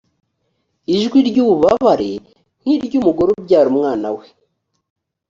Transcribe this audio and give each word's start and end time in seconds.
ijwi 0.95 1.17
ry 1.29 1.37
ububabare 1.43 2.11
nk 2.61 2.67
iry 2.73 2.95
umugore 3.01 3.29
ubyara 3.37 3.67
umwana 3.73 4.07
we 4.17 4.25